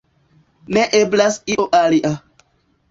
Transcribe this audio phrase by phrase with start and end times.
[0.77, 2.15] Ne eblas io alia.